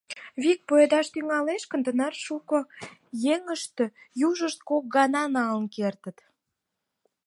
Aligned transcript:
Вик 0.41 0.59
пуэдаш 0.67 1.07
тӱҥалеш 1.13 1.63
гын, 1.71 1.81
тынар 1.85 2.13
шуко 2.25 2.59
еҥыште 3.33 3.85
южышт 4.27 4.59
кок 4.69 4.83
ганат 4.95 5.29
налын 5.35 5.65
кертыт. 5.75 6.17